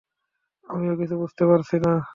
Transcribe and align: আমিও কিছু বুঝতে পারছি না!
আমিও 0.69 0.93
কিছু 0.99 1.15
বুঝতে 1.21 1.43
পারছি 1.49 1.75
না! 1.85 1.93